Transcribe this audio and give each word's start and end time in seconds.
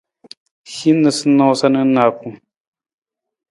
Hin 0.75 0.97
noosanoosa 1.03 1.67
na 1.69 1.81
nijakung. 1.93 2.35